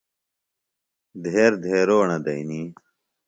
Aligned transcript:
دھیر 1.23 1.51
دیھروݨہ 1.63 2.17
دئنی۔ 2.25 2.61